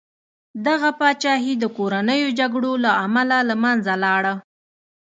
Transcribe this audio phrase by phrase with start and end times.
[0.67, 4.33] دغه پاچاهي د کورنیو جګړو له امله له منځه لاړه.